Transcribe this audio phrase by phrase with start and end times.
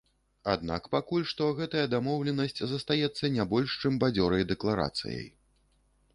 [0.53, 5.25] Аднак пакуль што гэтая дамоўленасць застаецца не больш чым бадзёрай дэкларацыяй.